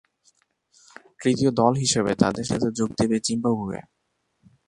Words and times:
তৃতীয় 1.19 1.51
দল 1.51 1.73
হিসাবে 1.75 2.11
তাদের 2.15 2.45
সাথে 2.45 2.67
যোগ 2.71 2.89
দেবে 2.99 3.17
জিম্বাবুয়ে। 3.19 3.81